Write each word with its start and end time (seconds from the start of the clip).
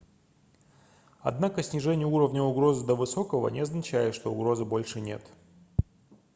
однако 1.19 1.61
снижение 1.61 2.07
уровня 2.07 2.41
угрозы 2.41 2.83
до 2.87 2.95
высокого 2.95 3.49
не 3.49 3.59
означает 3.59 4.15
что 4.15 4.31
угрозы 4.31 4.65
больше 4.65 4.99
нет 4.99 5.21